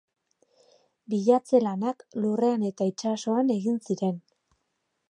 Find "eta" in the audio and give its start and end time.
2.71-2.89